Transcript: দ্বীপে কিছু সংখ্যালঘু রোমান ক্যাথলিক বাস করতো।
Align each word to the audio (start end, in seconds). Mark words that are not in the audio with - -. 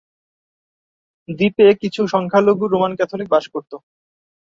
দ্বীপে 1.29 1.65
কিছু 1.81 2.01
সংখ্যালঘু 2.13 2.65
রোমান 2.67 2.91
ক্যাথলিক 2.97 3.27
বাস 3.31 3.45
করতো। 3.53 3.75